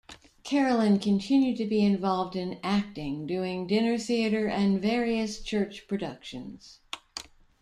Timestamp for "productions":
5.87-6.79